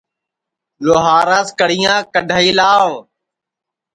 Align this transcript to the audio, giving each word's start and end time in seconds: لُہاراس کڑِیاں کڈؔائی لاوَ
لُہاراس 0.85 1.47
کڑِیاں 1.59 1.97
کڈؔائی 2.13 2.51
لاوَ 2.57 2.93